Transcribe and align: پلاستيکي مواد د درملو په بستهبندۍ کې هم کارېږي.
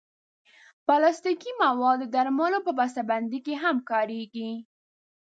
پلاستيکي 0.85 1.51
مواد 1.61 1.99
د 2.01 2.05
درملو 2.15 2.59
په 2.67 2.71
بستهبندۍ 2.79 3.39
کې 3.45 3.55
هم 3.63 3.75
کارېږي. 3.89 4.51